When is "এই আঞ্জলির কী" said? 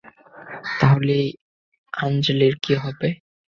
1.21-2.73